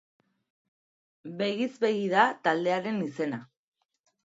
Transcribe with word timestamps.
Begiz 1.41 1.69
begi 1.85 2.09
da 2.15 2.25
taldearen 2.49 3.01
izena. 3.11 3.43